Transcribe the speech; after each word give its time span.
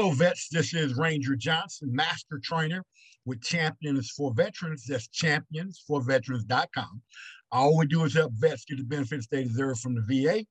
Hello, 0.00 0.12
vets. 0.12 0.48
This 0.48 0.72
is 0.72 0.96
Ranger 0.96 1.36
Johnson, 1.36 1.94
master 1.94 2.40
trainer 2.42 2.82
with 3.26 3.42
Champions 3.42 4.10
for 4.16 4.32
Veterans. 4.32 4.86
That's 4.86 5.08
championsforveterans.com. 5.08 7.02
All 7.52 7.76
we 7.76 7.84
do 7.84 8.04
is 8.04 8.14
help 8.14 8.32
vets 8.32 8.64
get 8.64 8.78
the 8.78 8.84
benefits 8.84 9.26
they 9.26 9.44
deserve 9.44 9.78
from 9.78 9.94
the 9.94 10.00
VA. 10.08 10.46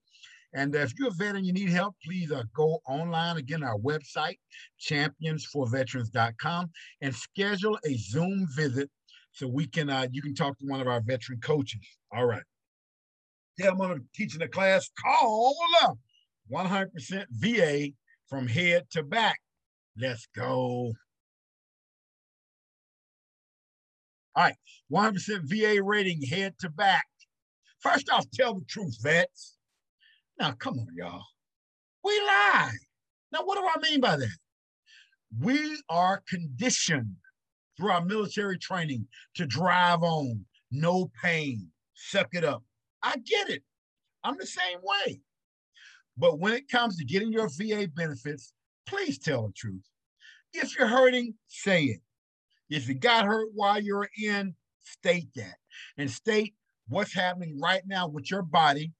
And 0.53 0.75
if 0.75 0.93
you're 0.99 1.07
a 1.07 1.13
vet 1.13 1.35
and 1.35 1.47
you 1.47 1.51
need 1.51 1.69
help, 1.69 1.95
please 2.05 2.31
uh, 2.31 2.43
go 2.53 2.79
online 2.87 3.37
again, 3.37 3.63
our 3.63 3.79
website, 3.79 4.37
championsforveterans.com, 4.79 6.69
and 7.01 7.15
schedule 7.15 7.79
a 7.87 7.95
Zoom 7.95 8.45
visit 8.55 8.87
so 9.31 9.47
we 9.47 9.65
can 9.65 9.89
uh, 9.89 10.05
you 10.11 10.21
can 10.21 10.35
talk 10.35 10.59
to 10.59 10.65
one 10.67 10.79
of 10.79 10.87
our 10.87 11.01
veteran 11.01 11.39
coaches. 11.41 11.97
All 12.13 12.27
right. 12.27 12.43
Yeah, 13.57 13.69
I'm 13.69 13.79
going 13.79 13.97
to 13.97 14.05
teach 14.13 14.35
in 14.35 14.43
a 14.43 14.47
class 14.47 14.91
called 15.03 15.57
100% 16.53 17.25
VA 17.31 17.93
from 18.29 18.47
head 18.47 18.85
to 18.91 19.03
back. 19.03 19.39
Let's 19.97 20.27
go. 20.35 20.93
All 24.35 24.43
right, 24.43 24.55
100% 24.91 25.41
VA 25.43 25.81
rating 25.81 26.21
head 26.21 26.53
to 26.59 26.69
back. 26.69 27.05
First 27.79 28.09
off, 28.09 28.25
tell 28.31 28.53
the 28.53 28.65
truth, 28.65 28.97
vets. 29.01 29.57
Now, 30.39 30.51
come 30.51 30.75
on, 30.79 30.87
y'all. 30.95 31.23
We 32.03 32.17
lie. 32.21 32.71
Now, 33.31 33.39
what 33.43 33.57
do 33.57 33.65
I 33.67 33.89
mean 33.89 33.99
by 33.99 34.17
that? 34.17 34.37
We 35.37 35.81
are 35.89 36.23
conditioned 36.29 37.15
through 37.77 37.91
our 37.91 38.03
military 38.03 38.57
training 38.57 39.07
to 39.35 39.45
drive 39.45 40.03
on, 40.03 40.45
no 40.71 41.11
pain, 41.21 41.69
suck 41.93 42.29
it 42.33 42.43
up. 42.43 42.63
I 43.03 43.17
get 43.17 43.49
it. 43.49 43.63
I'm 44.23 44.37
the 44.37 44.45
same 44.45 44.79
way. 44.81 45.21
But 46.19 46.39
when 46.39 46.53
it 46.53 46.69
comes 46.69 46.97
to 46.97 47.05
getting 47.05 47.31
your 47.31 47.49
VA 47.49 47.87
benefits, 47.87 48.51
please 48.85 49.17
tell 49.17 49.47
the 49.47 49.53
truth. 49.53 49.81
If 50.53 50.77
you're 50.77 50.87
hurting, 50.87 51.33
say 51.47 51.85
it. 51.85 52.01
If 52.69 52.87
you 52.87 52.95
got 52.95 53.25
hurt 53.25 53.47
while 53.53 53.81
you're 53.81 54.09
in, 54.21 54.53
state 54.83 55.29
that 55.35 55.55
and 55.97 56.09
state 56.09 56.53
what's 56.89 57.13
happening 57.13 57.59
right 57.59 57.81
now 57.87 58.07
with 58.07 58.29
your 58.29 58.41
body, 58.41 58.91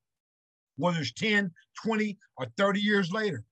whether 0.78 1.00
it's 1.00 1.12
10, 1.14 1.52
20, 1.84 2.17
or 2.38 2.47
30 2.58 2.80
years 2.80 3.12
later. 3.12 3.44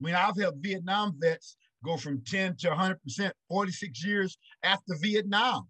I 0.00 0.04
mean, 0.04 0.14
I've 0.14 0.38
helped 0.38 0.62
Vietnam 0.62 1.16
vets 1.18 1.56
go 1.84 1.96
from 1.96 2.22
10 2.24 2.56
to 2.60 2.70
100%, 2.70 3.32
46 3.48 4.04
years 4.04 4.38
after 4.62 4.94
Vietnam. 5.00 5.68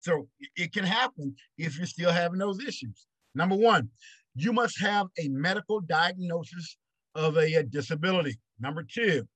So 0.00 0.28
it 0.56 0.72
can 0.72 0.84
happen 0.84 1.34
if 1.58 1.76
you're 1.76 1.86
still 1.86 2.12
having 2.12 2.38
those 2.38 2.60
issues. 2.60 3.06
Number 3.34 3.56
one, 3.56 3.90
you 4.36 4.52
must 4.52 4.78
have 4.80 5.06
a 5.18 5.28
medical 5.28 5.80
diagnosis 5.80 6.76
of 7.14 7.36
a, 7.38 7.54
a 7.54 7.62
disability. 7.62 8.38
Number 8.60 8.82
two, 8.82 9.26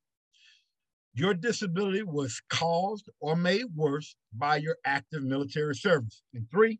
your 1.14 1.32
disability 1.34 2.02
was 2.02 2.40
caused 2.50 3.08
or 3.20 3.34
made 3.34 3.64
worse 3.74 4.14
by 4.34 4.56
your 4.56 4.76
active 4.84 5.22
military 5.22 5.74
service. 5.74 6.22
And 6.34 6.46
three, 6.50 6.78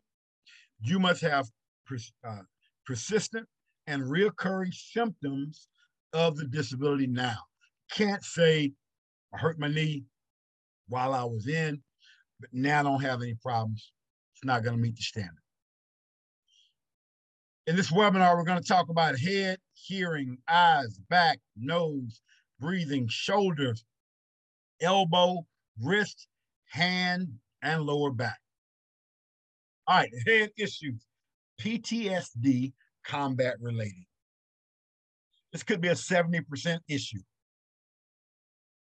you 0.81 0.99
must 0.99 1.21
have 1.21 1.49
pers- 1.85 2.13
uh, 2.25 2.43
persistent 2.85 3.47
and 3.87 4.03
reoccurring 4.03 4.73
symptoms 4.73 5.67
of 6.13 6.37
the 6.37 6.45
disability 6.45 7.07
now. 7.07 7.37
Can't 7.91 8.23
say 8.23 8.71
I 9.33 9.37
hurt 9.37 9.59
my 9.59 9.67
knee 9.67 10.03
while 10.87 11.13
I 11.13 11.23
was 11.23 11.47
in, 11.47 11.81
but 12.39 12.49
now 12.53 12.81
I 12.81 12.83
don't 12.83 13.01
have 13.01 13.21
any 13.21 13.35
problems. 13.41 13.91
It's 14.35 14.45
not 14.45 14.63
going 14.63 14.75
to 14.75 14.81
meet 14.81 14.95
the 14.95 15.01
standard. 15.01 15.41
In 17.67 17.75
this 17.75 17.91
webinar, 17.91 18.35
we're 18.35 18.43
going 18.43 18.61
to 18.61 18.67
talk 18.67 18.89
about 18.89 19.19
head, 19.19 19.59
hearing, 19.73 20.37
eyes, 20.47 20.97
back, 21.09 21.39
nose, 21.55 22.21
breathing, 22.59 23.07
shoulders, 23.07 23.85
elbow, 24.81 25.45
wrist, 25.79 26.27
hand, 26.65 27.27
and 27.61 27.83
lower 27.83 28.11
back. 28.11 28.39
All 29.85 29.97
right, 29.99 30.09
head 30.25 30.49
issues, 30.57 31.05
PTSD, 31.59 32.73
combat 33.05 33.57
related. 33.59 34.05
This 35.51 35.63
could 35.63 35.81
be 35.81 35.89
a 35.89 35.93
70% 35.93 36.79
issue. 36.89 37.19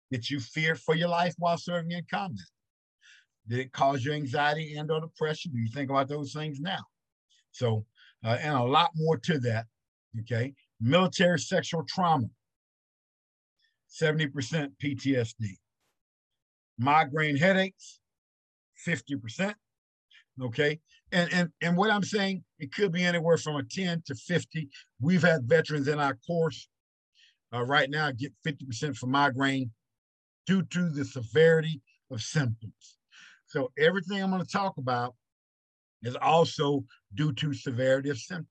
Did 0.09 0.29
you 0.29 0.39
fear 0.39 0.75
for 0.75 0.95
your 0.95 1.09
life 1.09 1.35
while 1.37 1.57
serving 1.57 1.91
in 1.91 2.05
combat? 2.09 2.45
Did 3.47 3.59
it 3.59 3.71
cause 3.71 4.03
you 4.03 4.13
anxiety 4.13 4.75
and 4.77 4.89
or 4.89 5.01
depression? 5.01 5.51
Do 5.53 5.59
you 5.59 5.69
think 5.69 5.91
about 5.91 6.07
those 6.07 6.33
things 6.33 6.59
now? 6.59 6.81
So, 7.51 7.85
uh, 8.23 8.37
and 8.41 8.55
a 8.55 8.63
lot 8.63 8.91
more 8.95 9.17
to 9.17 9.39
that, 9.39 9.65
okay? 10.21 10.53
Military 10.79 11.39
sexual 11.39 11.83
trauma, 11.87 12.27
70% 14.01 14.71
PTSD. 14.83 15.57
Migraine 16.79 17.37
headaches, 17.37 17.99
50%, 18.87 19.53
okay? 20.41 20.79
And, 21.11 21.31
and, 21.31 21.49
and 21.61 21.77
what 21.77 21.91
I'm 21.91 22.03
saying, 22.03 22.43
it 22.59 22.73
could 22.73 22.91
be 22.91 23.03
anywhere 23.03 23.37
from 23.37 23.57
a 23.57 23.63
10 23.63 24.03
to 24.07 24.15
50. 24.15 24.69
We've 24.99 25.21
had 25.21 25.43
veterans 25.43 25.87
in 25.87 25.99
our 25.99 26.17
course 26.25 26.67
uh, 27.53 27.63
right 27.63 27.89
now 27.89 28.11
get 28.11 28.33
50% 28.45 28.97
for 28.97 29.07
migraine 29.07 29.71
due 30.47 30.63
to 30.63 30.89
the 30.89 31.05
severity 31.05 31.81
of 32.09 32.21
symptoms. 32.21 32.97
So 33.45 33.71
everything 33.77 34.21
I'm 34.21 34.31
going 34.31 34.43
to 34.43 34.51
talk 34.51 34.77
about 34.77 35.13
is 36.03 36.15
also 36.21 36.83
due 37.15 37.31
to 37.33 37.53
severity 37.53 38.09
of 38.09 38.17
symptoms. 38.17 38.49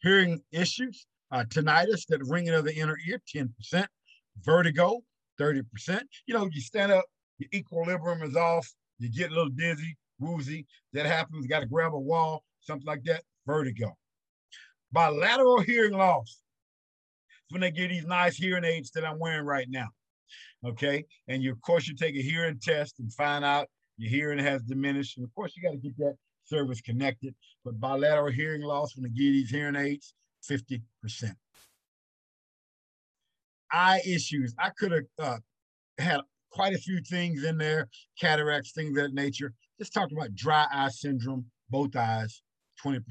Hearing 0.00 0.40
issues, 0.50 1.06
uh, 1.30 1.44
tinnitus, 1.48 2.06
that 2.08 2.20
ringing 2.26 2.54
of 2.54 2.64
the 2.64 2.74
inner 2.74 2.96
ear, 3.06 3.20
10%, 3.34 3.86
vertigo, 4.42 5.00
30%. 5.40 6.02
You 6.26 6.34
know, 6.34 6.48
you 6.50 6.60
stand 6.60 6.92
up, 6.92 7.04
your 7.38 7.48
equilibrium 7.54 8.22
is 8.22 8.36
off, 8.36 8.68
you 8.98 9.10
get 9.10 9.30
a 9.30 9.34
little 9.34 9.50
dizzy, 9.50 9.96
woozy. 10.18 10.66
That 10.92 11.06
happens, 11.06 11.46
got 11.46 11.60
to 11.60 11.66
grab 11.66 11.94
a 11.94 11.98
wall, 11.98 12.42
something 12.60 12.86
like 12.86 13.04
that, 13.04 13.22
vertigo. 13.46 13.96
Bilateral 14.90 15.60
hearing 15.60 15.94
loss, 15.94 16.40
when 17.50 17.60
they 17.60 17.70
get 17.70 17.88
these 17.88 18.06
nice 18.06 18.36
hearing 18.36 18.64
aids 18.64 18.90
that 18.92 19.04
I'm 19.04 19.18
wearing 19.18 19.44
right 19.44 19.68
now. 19.68 19.88
Okay. 20.64 21.04
And 21.28 21.42
you, 21.42 21.52
of 21.52 21.60
course, 21.60 21.86
you 21.86 21.94
take 21.94 22.16
a 22.16 22.22
hearing 22.22 22.58
test 22.60 22.98
and 22.98 23.12
find 23.12 23.44
out 23.44 23.68
your 23.96 24.10
hearing 24.10 24.38
has 24.38 24.62
diminished. 24.62 25.16
And 25.16 25.24
of 25.24 25.34
course, 25.34 25.52
you 25.56 25.62
got 25.62 25.72
to 25.72 25.78
get 25.78 25.96
that 25.98 26.16
service 26.44 26.80
connected. 26.80 27.34
But 27.64 27.80
bilateral 27.80 28.32
hearing 28.32 28.62
loss, 28.62 28.96
when 28.96 29.04
they 29.04 29.10
get 29.10 29.32
these 29.32 29.50
hearing 29.50 29.76
aids, 29.76 30.14
50%. 30.48 30.82
Eye 33.72 34.00
issues. 34.06 34.54
I 34.58 34.70
could 34.70 34.92
have 34.92 35.04
uh, 35.18 35.38
had 35.98 36.20
quite 36.50 36.74
a 36.74 36.78
few 36.78 37.00
things 37.00 37.44
in 37.44 37.56
there, 37.58 37.88
cataracts, 38.20 38.72
things 38.72 38.90
of 38.90 39.04
that 39.04 39.14
nature. 39.14 39.54
Just 39.78 39.94
talking 39.94 40.16
about 40.16 40.34
dry 40.34 40.66
eye 40.72 40.90
syndrome, 40.90 41.46
both 41.70 41.96
eyes, 41.96 42.42
20%. 42.84 43.02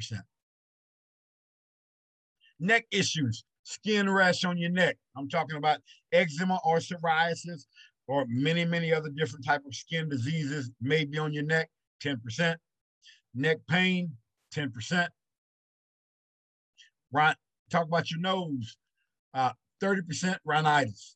Neck 2.59 2.85
issues 2.91 3.43
skin 3.63 4.09
rash 4.09 4.43
on 4.43 4.57
your 4.57 4.69
neck. 4.71 4.97
I'm 5.15 5.29
talking 5.29 5.57
about 5.57 5.79
eczema 6.11 6.59
or 6.65 6.77
psoriasis 6.77 7.65
or 8.11 8.25
many, 8.27 8.65
many 8.65 8.93
other 8.93 9.07
different 9.07 9.45
type 9.45 9.61
of 9.65 9.73
skin 9.73 10.09
diseases 10.09 10.69
maybe 10.81 11.17
on 11.17 11.31
your 11.31 11.45
neck, 11.45 11.69
10%. 12.03 12.57
Neck 13.33 13.59
pain, 13.69 14.11
10%. 14.53 15.07
Right, 17.13 17.35
talk 17.69 17.85
about 17.85 18.11
your 18.11 18.19
nose, 18.19 18.75
uh, 19.33 19.51
30% 19.81 20.37
rhinitis. 20.43 21.15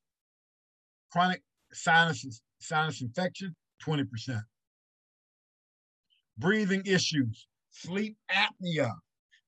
Chronic 1.11 1.43
sinus, 1.73 2.41
sinus 2.59 3.01
infection, 3.01 3.53
20%. 3.85 4.41
Breathing 6.37 6.83
issues, 6.85 7.45
sleep 7.71 8.15
apnea. 8.31 8.93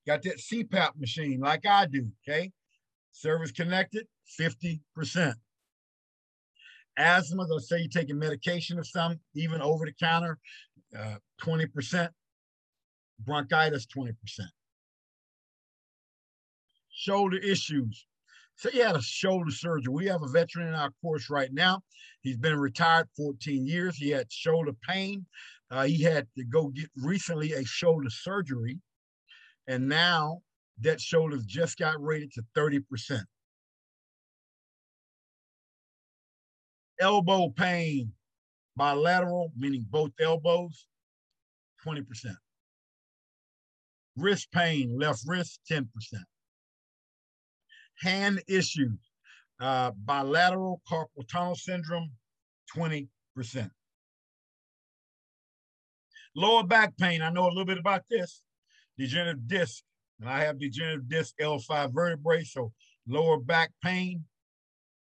Got 0.06 0.22
that 0.24 0.38
CPAP 0.38 0.98
machine 0.98 1.40
like 1.40 1.64
I 1.64 1.86
do, 1.86 2.10
okay? 2.28 2.52
Service 3.12 3.52
connected, 3.52 4.06
50%. 4.38 5.32
Asthma, 6.98 7.44
let's 7.44 7.68
say 7.68 7.78
you're 7.78 7.88
taking 7.88 8.18
medication 8.18 8.78
or 8.78 8.84
some, 8.84 9.18
even 9.34 9.62
over 9.62 9.86
the 9.86 9.92
counter, 9.92 10.38
uh, 10.98 11.16
20%. 11.40 12.08
Bronchitis, 13.20 13.86
20%. 13.86 14.14
Shoulder 16.90 17.38
issues. 17.38 18.06
Say 18.56 18.70
you 18.74 18.82
had 18.82 18.96
a 18.96 19.02
shoulder 19.02 19.50
surgery. 19.50 19.92
We 19.92 20.06
have 20.06 20.22
a 20.22 20.28
veteran 20.28 20.68
in 20.68 20.74
our 20.74 20.90
course 21.00 21.30
right 21.30 21.52
now. 21.52 21.80
He's 22.22 22.36
been 22.36 22.58
retired 22.58 23.08
14 23.16 23.66
years. 23.66 23.96
He 23.96 24.10
had 24.10 24.32
shoulder 24.32 24.72
pain. 24.86 25.24
Uh, 25.70 25.84
he 25.84 26.02
had 26.02 26.26
to 26.36 26.44
go 26.44 26.68
get 26.68 26.90
recently 26.96 27.52
a 27.52 27.64
shoulder 27.64 28.10
surgery. 28.10 28.80
And 29.68 29.88
now 29.88 30.42
that 30.80 31.00
shoulders 31.00 31.44
just 31.44 31.78
got 31.78 32.00
rated 32.02 32.32
to 32.32 32.42
30%. 32.56 33.22
Elbow 37.00 37.50
pain, 37.50 38.12
bilateral, 38.76 39.52
meaning 39.56 39.84
both 39.88 40.12
elbows, 40.20 40.86
20%. 41.86 42.04
Wrist 44.16 44.50
pain, 44.52 44.98
left 44.98 45.22
wrist, 45.26 45.60
10%. 45.70 45.86
hand 48.00 48.42
issues, 48.48 48.98
uh, 49.60 49.90
bilateral 50.04 50.80
carpal 50.90 51.26
tunnel 51.30 51.54
syndrome, 51.54 52.10
20%. 52.76 53.08
Lower 56.36 56.62
back 56.62 56.96
pain, 56.96 57.22
I 57.22 57.30
know 57.30 57.46
a 57.46 57.48
little 57.48 57.64
bit 57.64 57.78
about 57.78 58.02
this. 58.10 58.42
Degenerative 58.96 59.48
disc, 59.48 59.82
and 60.20 60.28
I 60.28 60.44
have 60.44 60.58
degenerative 60.60 61.08
disc 61.08 61.34
L5 61.40 61.92
vertebrae, 61.92 62.44
so 62.44 62.72
lower 63.06 63.40
back 63.40 63.72
pain, 63.82 64.24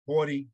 40%. 0.08 0.48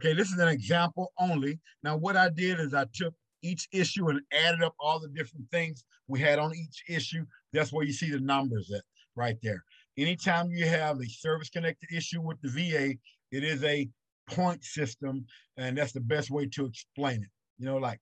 Okay, 0.00 0.14
this 0.14 0.30
is 0.30 0.38
an 0.38 0.48
example 0.48 1.12
only. 1.18 1.58
Now, 1.82 1.94
what 1.94 2.16
I 2.16 2.30
did 2.30 2.58
is 2.58 2.72
I 2.72 2.86
took 2.94 3.12
each 3.42 3.68
issue 3.70 4.08
and 4.08 4.22
added 4.32 4.62
up 4.62 4.74
all 4.80 4.98
the 4.98 5.08
different 5.08 5.50
things 5.50 5.84
we 6.08 6.20
had 6.20 6.38
on 6.38 6.54
each 6.54 6.84
issue. 6.88 7.26
That's 7.52 7.70
where 7.70 7.84
you 7.84 7.92
see 7.92 8.10
the 8.10 8.20
numbers 8.20 8.70
at 8.74 8.82
right 9.14 9.36
there. 9.42 9.62
Anytime 9.98 10.50
you 10.50 10.64
have 10.64 10.98
a 11.00 11.06
service 11.06 11.50
connected 11.50 11.90
issue 11.94 12.22
with 12.22 12.40
the 12.40 12.48
VA, 12.48 12.94
it 13.30 13.44
is 13.44 13.62
a 13.62 13.90
point 14.30 14.64
system, 14.64 15.26
and 15.58 15.76
that's 15.76 15.92
the 15.92 16.00
best 16.00 16.30
way 16.30 16.46
to 16.46 16.64
explain 16.64 17.22
it. 17.22 17.30
You 17.58 17.66
know, 17.66 17.76
like 17.76 18.00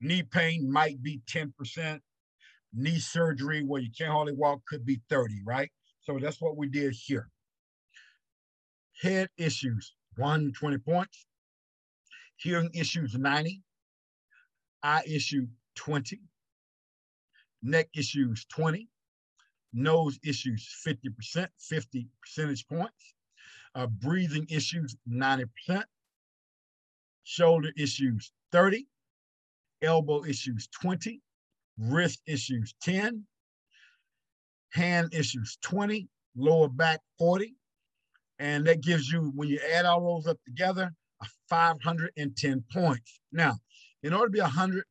knee 0.00 0.22
pain 0.22 0.72
might 0.72 1.02
be 1.02 1.20
10%, 1.30 2.00
knee 2.72 2.98
surgery 2.98 3.62
where 3.62 3.82
you 3.82 3.90
can't 3.96 4.10
hardly 4.10 4.32
walk 4.32 4.60
could 4.66 4.86
be 4.86 5.02
30, 5.10 5.42
right? 5.44 5.70
So 6.00 6.18
that's 6.18 6.40
what 6.40 6.56
we 6.56 6.68
did 6.68 6.94
here. 6.94 7.28
Head 9.02 9.28
issues, 9.36 9.92
120 10.16 10.78
points. 10.78 11.26
Hearing 12.36 12.70
issues, 12.74 13.14
90. 13.14 13.62
Eye 14.82 15.02
issue, 15.06 15.46
20. 15.76 16.20
Neck 17.62 17.88
issues, 17.94 18.44
20. 18.46 18.88
Nose 19.72 20.18
issues, 20.24 20.68
50%, 20.86 21.48
50 21.58 22.08
percentage 22.20 22.66
points. 22.68 23.14
Uh, 23.74 23.86
breathing 23.86 24.46
issues, 24.50 24.96
90%. 25.10 25.82
Shoulder 27.24 27.70
issues, 27.76 28.32
30. 28.52 28.86
Elbow 29.82 30.24
issues, 30.24 30.68
20. 30.68 31.20
Wrist 31.78 32.20
issues, 32.26 32.74
10. 32.82 33.24
Hand 34.72 35.12
issues, 35.14 35.58
20. 35.62 36.08
Lower 36.36 36.68
back, 36.68 37.00
40. 37.18 37.54
And 38.38 38.66
that 38.66 38.82
gives 38.82 39.08
you, 39.10 39.32
when 39.34 39.48
you 39.48 39.60
add 39.72 39.84
all 39.84 40.00
those 40.00 40.26
up 40.26 40.38
together, 40.44 40.92
510 41.48 42.64
points. 42.72 43.20
Now, 43.32 43.56
in 44.02 44.12
order 44.12 44.26
to 44.26 44.32
be 44.32 44.40
100% 44.40 44.82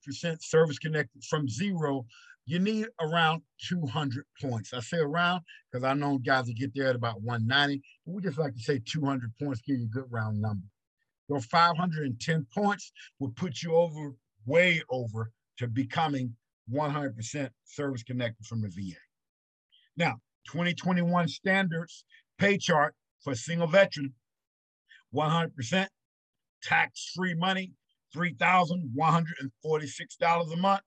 service 0.41 0.79
connected 0.79 1.23
from 1.25 1.47
zero, 1.47 2.05
you 2.45 2.59
need 2.59 2.87
around 2.99 3.41
200 3.69 4.25
points. 4.41 4.73
I 4.73 4.79
say 4.79 4.97
around 4.97 5.41
because 5.71 5.83
I 5.83 5.93
know 5.93 6.17
guys 6.17 6.47
that 6.47 6.57
get 6.57 6.73
there 6.75 6.87
at 6.87 6.95
about 6.95 7.21
190. 7.21 7.81
We 8.05 8.21
just 8.21 8.37
like 8.37 8.53
to 8.53 8.59
say 8.59 8.81
200 8.85 9.31
points, 9.41 9.61
give 9.61 9.77
you 9.77 9.85
a 9.85 9.87
good 9.87 10.07
round 10.09 10.41
number. 10.41 10.65
Your 11.29 11.39
510 11.39 12.47
points 12.53 12.91
will 13.19 13.31
put 13.31 13.61
you 13.61 13.75
over, 13.75 14.13
way 14.45 14.81
over 14.89 15.31
to 15.57 15.67
becoming 15.67 16.35
100% 16.71 17.49
service 17.65 18.03
connected 18.03 18.45
from 18.45 18.61
the 18.61 18.69
VA. 18.69 18.97
Now, 19.95 20.15
2021 20.47 21.27
standards 21.27 22.03
pay 22.37 22.57
chart 22.57 22.93
for 23.23 23.31
a 23.31 23.35
single 23.35 23.67
veteran, 23.67 24.13
100% 25.13 25.87
tax-free 26.61 27.35
money, 27.35 27.73
$3,146 28.15 30.53
a 30.53 30.57
month. 30.57 30.81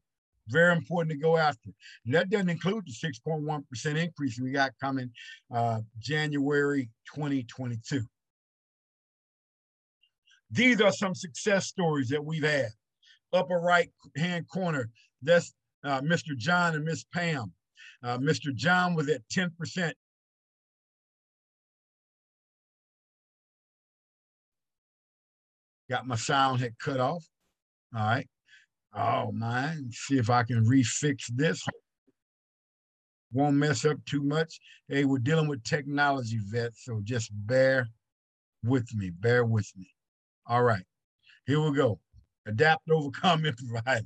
Very 0.49 0.73
important 0.73 1.13
to 1.13 1.19
go 1.19 1.37
after. 1.37 1.71
That 2.07 2.29
doesn't 2.29 2.49
include 2.49 2.87
the 2.87 2.93
6.1% 2.93 3.97
increase 3.97 4.41
we 4.41 4.51
got 4.51 4.73
coming 4.81 5.11
uh, 5.55 5.81
January 5.99 6.91
2022. 7.15 8.03
These 10.51 10.81
are 10.81 10.93
some 10.93 11.15
success 11.15 11.67
stories 11.67 12.09
that 12.09 12.25
we've 12.25 12.43
had. 12.43 12.71
Upper 13.33 13.59
right 13.59 13.91
hand 14.17 14.47
corner, 14.49 14.91
that's 15.23 15.55
uh, 15.85 16.01
Mr. 16.01 16.37
John 16.37 16.75
and 16.75 16.85
Miss 16.85 17.05
Pam. 17.05 17.53
Uh, 18.03 18.19
Mr. 18.19 18.55
John 18.55 18.95
was 18.95 19.09
at 19.09 19.23
10%. 19.29 19.93
Got 25.89 26.07
my 26.07 26.17
sound 26.17 26.61
had 26.61 26.79
cut 26.79 27.01
off. 27.01 27.27
All 27.95 28.05
right. 28.05 28.29
Oh 28.95 29.31
man, 29.33 29.91
see 29.93 30.19
if 30.19 30.31
I 30.31 30.43
can 30.43 30.65
refix 30.65 31.25
this. 31.35 31.65
Won't 33.33 33.57
mess 33.57 33.85
up 33.85 34.05
too 34.05 34.23
much. 34.23 34.59
Hey, 34.89 35.05
we're 35.05 35.19
dealing 35.19 35.49
with 35.49 35.63
technology, 35.63 36.41
vets, 36.43 36.85
so 36.85 37.01
just 37.05 37.31
bear 37.33 37.89
with 38.65 38.93
me. 38.95 39.11
Bear 39.11 39.45
with 39.45 39.71
me. 39.77 39.89
All 40.47 40.65
right, 40.65 40.83
here 41.47 41.61
we 41.61 41.77
go. 41.77 42.01
Adapt, 42.47 42.89
overcome, 42.91 43.45
improvise. 43.45 44.03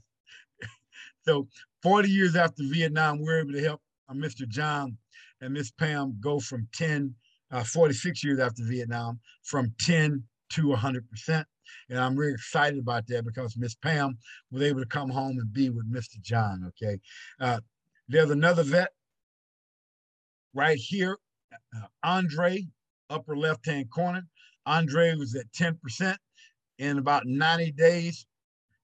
so 1.26 1.48
40 1.82 2.08
years 2.08 2.36
after 2.36 2.62
Vietnam, 2.64 3.20
we 3.20 3.32
are 3.32 3.40
able 3.40 3.52
to 3.52 3.62
help 3.62 3.80
uh, 4.08 4.14
Mr. 4.14 4.48
John 4.48 4.96
and 5.40 5.52
Miss 5.52 5.70
Pam 5.70 6.16
go 6.20 6.40
from 6.40 6.66
10, 6.74 7.14
uh, 7.50 7.64
46 7.64 8.24
years 8.24 8.40
after 8.40 8.62
Vietnam, 8.64 9.20
from 9.42 9.72
10 9.80 10.22
to 10.52 10.62
100%. 10.62 11.44
And 11.88 11.98
I'm 11.98 12.16
really 12.16 12.32
excited 12.32 12.78
about 12.78 13.06
that 13.08 13.24
because 13.24 13.56
Miss 13.56 13.74
Pam 13.74 14.16
was 14.50 14.62
able 14.62 14.80
to 14.80 14.86
come 14.86 15.10
home 15.10 15.38
and 15.38 15.52
be 15.52 15.70
with 15.70 15.90
Mr. 15.92 16.20
John, 16.20 16.70
okay? 16.70 16.98
Uh, 17.40 17.60
there's 18.08 18.30
another 18.30 18.62
vet 18.62 18.90
right 20.54 20.78
here, 20.78 21.18
uh, 21.76 21.86
Andre, 22.02 22.66
upper 23.10 23.36
left-hand 23.36 23.90
corner. 23.90 24.22
Andre 24.66 25.14
was 25.16 25.34
at 25.34 25.50
10%. 25.52 26.16
In 26.78 26.98
about 26.98 27.26
90 27.26 27.72
days, 27.72 28.26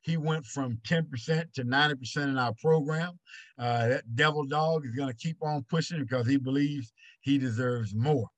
he 0.03 0.17
went 0.17 0.47
from 0.47 0.79
10% 0.87 1.53
to 1.53 1.65
90% 1.65 2.17
in 2.17 2.39
our 2.39 2.55
program. 2.61 3.19
Uh, 3.59 3.89
that 3.89 4.15
devil 4.15 4.45
dog 4.45 4.87
is 4.87 4.95
going 4.95 5.11
to 5.11 5.17
keep 5.17 5.37
on 5.43 5.65
pushing 5.69 6.01
because 6.01 6.27
he 6.27 6.37
believes 6.37 6.93
he 7.21 7.39
deserves 7.39 7.95
more. 7.95 8.29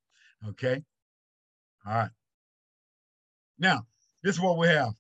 Okay. 0.48 0.82
All 1.86 1.94
right. 1.94 2.10
Now, 3.58 3.82
this 4.22 4.36
is 4.36 4.40
what 4.40 4.58
we 4.58 4.68
have. 4.68 4.92